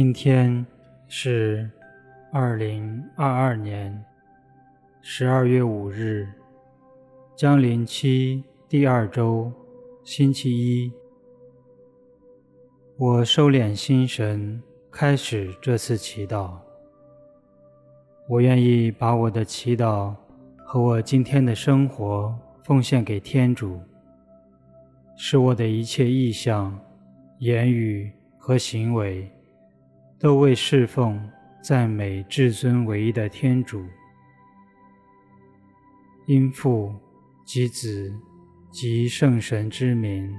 [0.00, 0.64] 今天
[1.08, 1.68] 是
[2.32, 4.00] 二零二二年
[5.00, 6.24] 十二月五日，
[7.34, 9.52] 将临期第二周，
[10.04, 10.92] 星期一。
[12.96, 16.56] 我收敛心神，开始这次祈祷。
[18.28, 20.14] 我愿意把我的祈祷
[20.58, 23.80] 和我今天的生活奉献给天主，
[25.16, 26.78] 使我的一切意向、
[27.40, 29.28] 言语和行为，
[30.18, 31.20] 都为侍奉、
[31.62, 33.84] 赞美至尊唯一的天主。
[36.26, 36.92] 因父
[37.44, 38.12] 及子
[38.70, 40.34] 及圣神之名，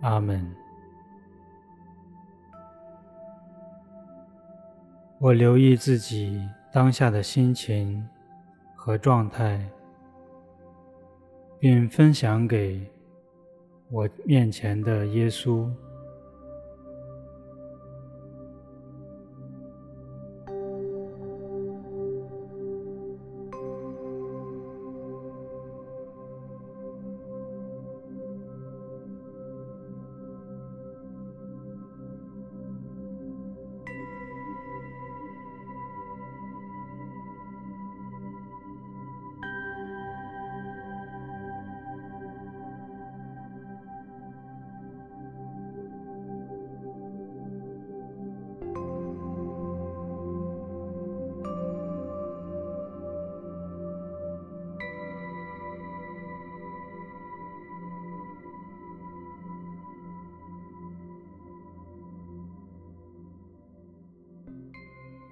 [0.00, 0.48] 阿门。
[5.18, 8.08] 我留意自己当下的心情
[8.74, 9.68] 和状态，
[11.58, 12.90] 并分享给
[13.90, 15.70] 我面前的耶稣。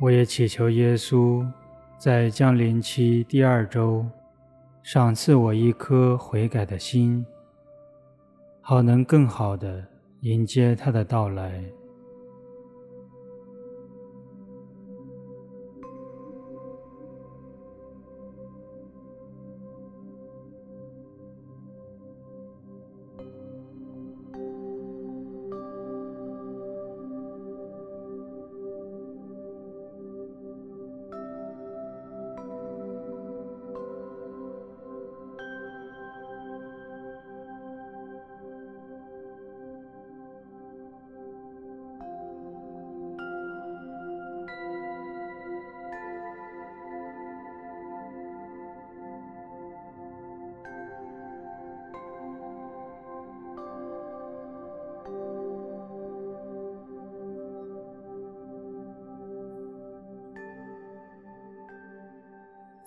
[0.08, 1.46] 我也祈求耶稣
[1.98, 4.06] 在降临期第二周，
[4.82, 7.26] 赏赐我一颗悔改的心，
[8.62, 9.84] 好能更好的
[10.22, 11.62] 迎接他的到来。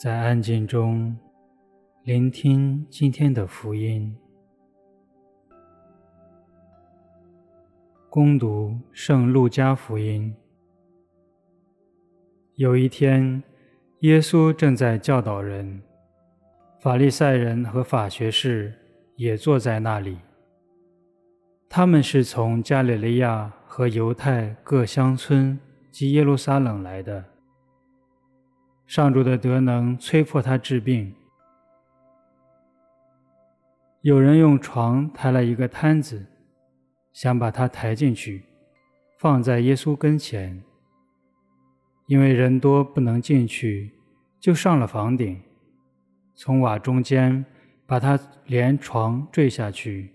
[0.01, 1.15] 在安静中
[2.05, 4.17] 聆听今天的福音，
[8.09, 10.35] 恭读圣路加福音。
[12.55, 13.43] 有一天，
[13.99, 15.83] 耶稣正在教导人，
[16.79, 18.73] 法利赛人和法学士
[19.17, 20.17] 也坐在那里。
[21.69, 25.59] 他们是从加里利亚和犹太各乡村
[25.91, 27.30] 及耶路撒冷来的。
[28.91, 31.15] 上主的德能催迫他治病。
[34.01, 36.25] 有人用床抬了一个摊子，
[37.13, 38.43] 想把他抬进去，
[39.17, 40.61] 放在耶稣跟前。
[42.07, 43.93] 因为人多不能进去，
[44.41, 45.41] 就上了房顶，
[46.35, 47.45] 从瓦中间
[47.87, 50.11] 把他连床坠下去，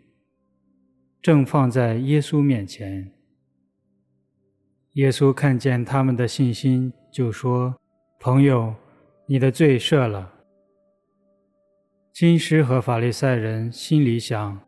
[1.23, 3.11] 正放在耶稣面前。
[4.93, 7.75] 耶稣看见他们的信心，就说。
[8.19, 8.75] 朋友，
[9.27, 10.33] 你的罪赦了。
[12.13, 14.59] 经师和法利赛人心里想：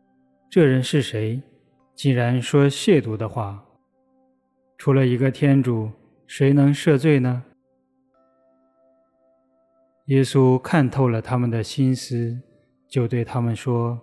[0.49, 1.41] 这人是谁？
[1.95, 3.65] 竟然说亵渎的话。
[4.77, 5.91] 除了一个天主，
[6.25, 7.43] 谁能赦罪呢？
[10.05, 12.39] 耶稣看透了他们的心思，
[12.87, 13.99] 就对他们说：“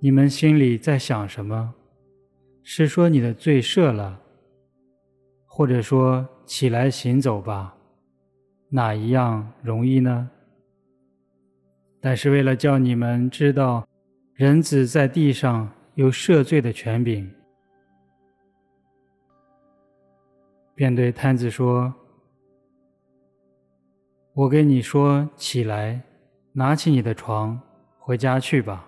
[0.00, 1.74] 你们心里在想什么？
[2.62, 4.20] 是说你的罪赦了，
[5.46, 7.74] 或者说起来行走吧？”
[8.70, 10.30] 哪一样容易呢？
[12.00, 13.86] 但是为了叫你们知道，
[14.34, 17.28] 人子在地上有赦罪的权柄，
[20.74, 21.92] 便对瘫子说
[24.34, 26.00] ：“我给你说，起来，
[26.52, 27.60] 拿起你的床，
[27.98, 28.84] 回家去吧。”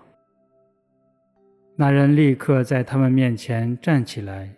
[1.75, 4.55] 那人立刻在他们面前站起来，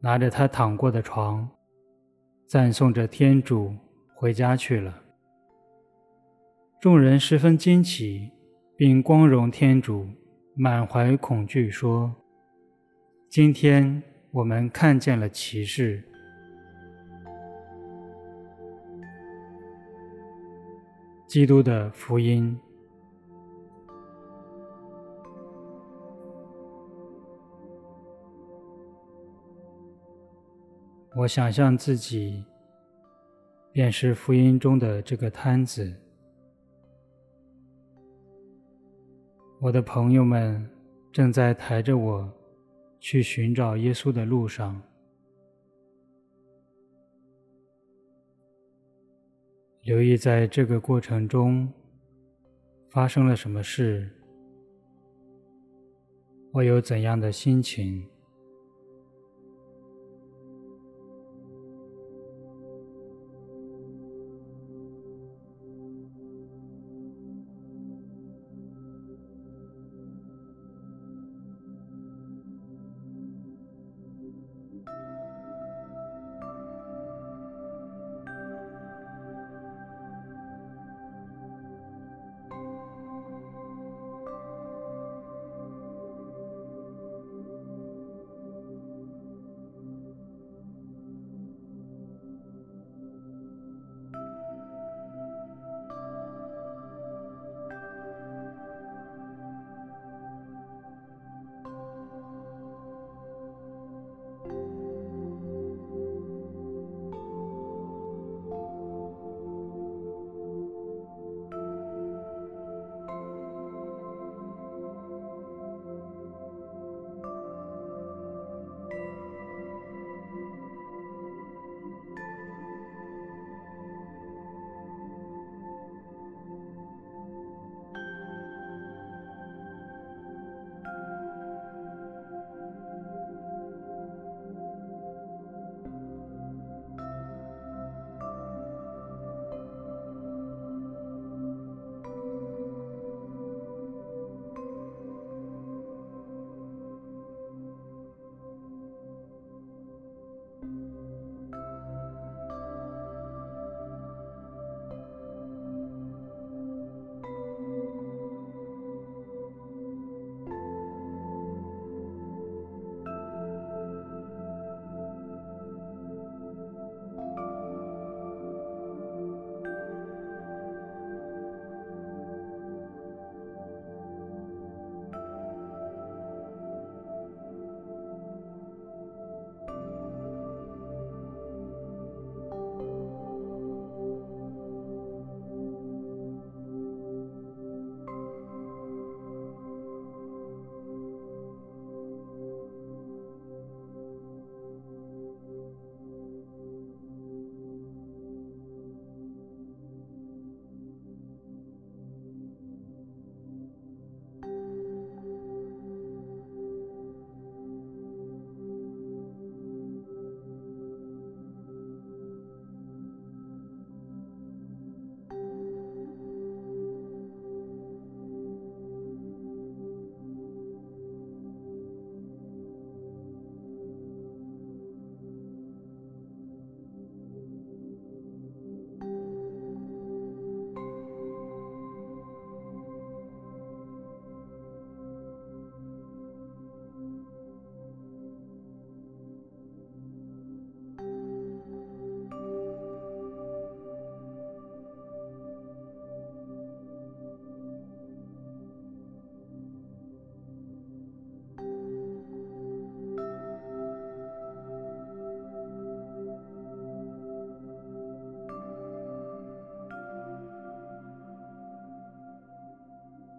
[0.00, 1.48] 拿着他躺过的床，
[2.46, 3.74] 赞颂着天主。
[4.20, 5.02] 回家去了。
[6.78, 8.30] 众人十分惊奇
[8.76, 10.06] 并光荣天主
[10.54, 12.14] 满怀恐惧说
[13.30, 16.04] 今天我们看见了骑士
[21.26, 22.60] 基督的福音。
[31.16, 32.44] 我想象自己
[33.72, 35.94] 便是福音中的这个摊子，
[39.60, 40.68] 我的朋友们
[41.12, 42.32] 正在抬着我
[42.98, 44.82] 去寻找耶稣的路上。
[49.82, 51.72] 留意在这个过程中
[52.90, 54.10] 发生了什么事，
[56.52, 58.06] 我有怎样的心情。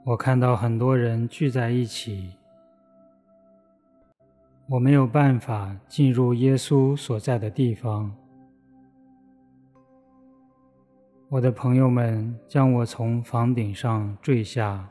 [0.03, 2.31] 我看到很多人聚在一起，
[4.67, 8.11] 我没有办法进入耶稣所在的地方。
[11.29, 14.89] 我的朋友们将我从房顶上坠下。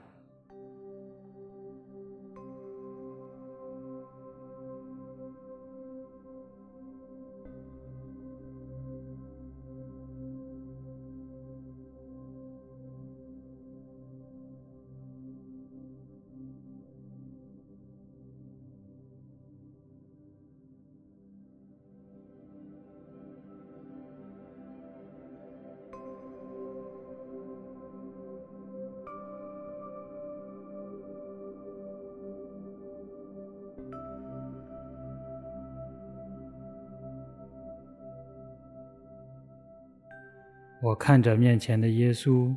[40.82, 42.56] 我看着面前的耶稣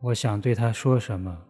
[0.00, 1.44] 我想对他说什么？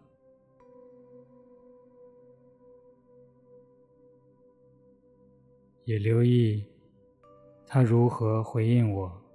[5.85, 6.65] 也留意
[7.65, 9.26] 他如何回应我。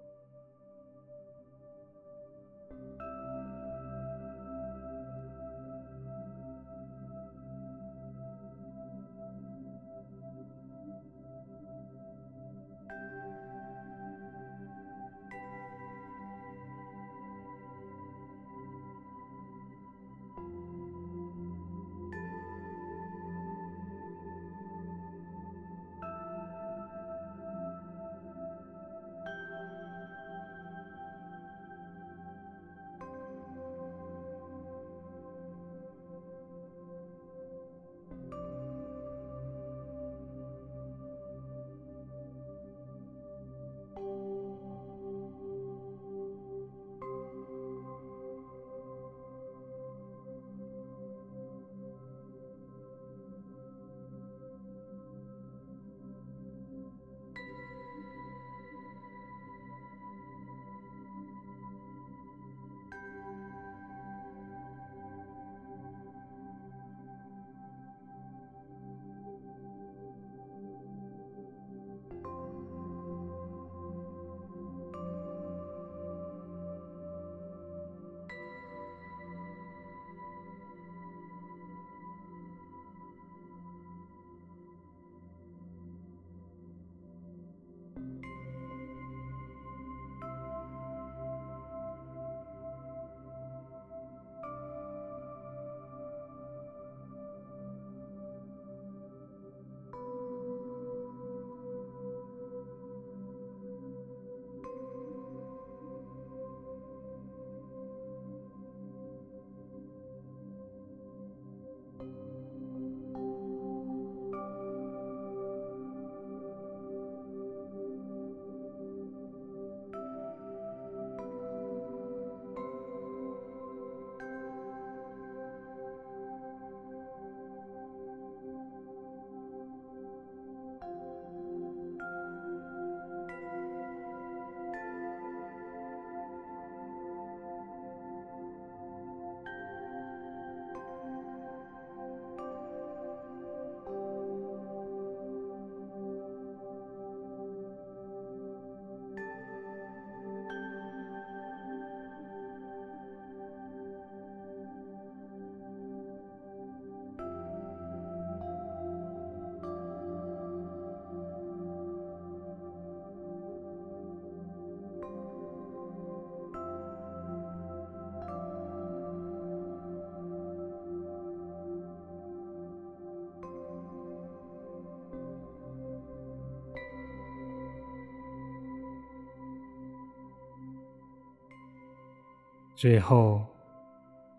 [182.82, 183.46] 最后，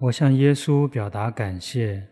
[0.01, 2.05] 我向耶稣表达感谢，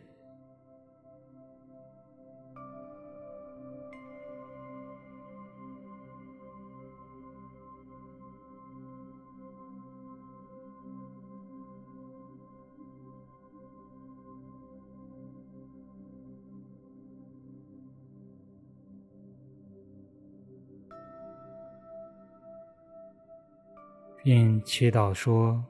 [24.24, 25.62] 并祈祷说。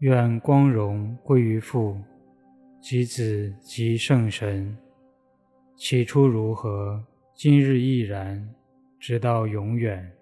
[0.00, 1.98] 愿光荣归于父、
[2.82, 4.76] 及子、及圣神，
[5.74, 7.02] 起初如何，
[7.34, 8.46] 今日亦然，
[9.00, 10.12] 直到永远。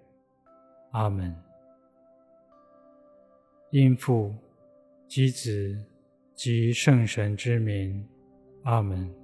[0.93, 1.35] 阿门。
[3.71, 4.33] 因父、
[5.09, 5.77] 及子、
[6.37, 8.09] 及圣神之名。
[8.63, 9.24] 阿门。